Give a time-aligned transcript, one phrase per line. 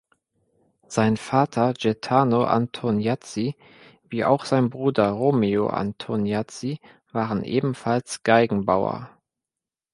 [0.87, 3.55] Sein Vater Gaetano Antoniazzi
[4.09, 6.79] wie auch sein Bruder Romeo Antoniazzi
[7.11, 9.11] waren ebenfalls Geigenbauer.